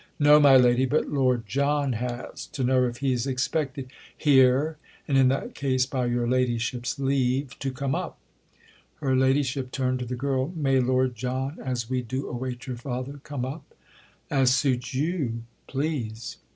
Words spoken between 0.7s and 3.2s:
but Lord John has—to know if